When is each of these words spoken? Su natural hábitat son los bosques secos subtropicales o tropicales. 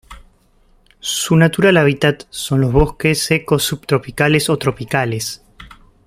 Su 0.99 1.37
natural 1.37 1.77
hábitat 1.77 2.23
son 2.31 2.61
los 2.61 2.71
bosques 2.71 3.21
secos 3.23 3.61
subtropicales 3.61 4.49
o 4.49 4.57
tropicales. 4.57 5.43